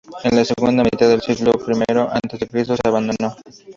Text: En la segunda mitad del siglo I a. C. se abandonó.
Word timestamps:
En 0.23 0.35
la 0.35 0.43
segunda 0.43 0.83
mitad 0.83 1.09
del 1.09 1.21
siglo 1.21 1.51
I 1.55 1.83
a. 1.95 2.19
C. 2.35 2.65
se 2.65 2.75
abandonó. 2.83 3.35